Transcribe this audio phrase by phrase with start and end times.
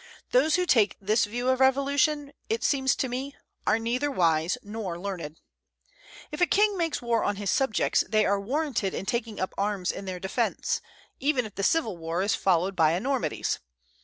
[0.31, 3.35] Those who take this view of revolution, it seems to me,
[3.67, 5.39] are neither wise nor learned.
[6.31, 9.91] If a king makes war on his subjects, they are warranted in taking up arms
[9.91, 10.81] in their defence,
[11.19, 13.59] even if the civil war is followed by enormities.